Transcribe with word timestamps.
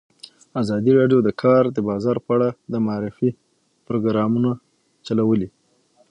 ازادي 0.61 0.91
راډیو 0.99 1.19
د 1.23 1.25
د 1.27 1.29
کار 1.43 1.63
بازار 1.89 2.17
په 2.25 2.29
اړه 2.35 2.49
د 2.71 2.73
معارفې 2.85 3.29
پروګرامونه 3.87 4.51
چلولي. 5.05 5.49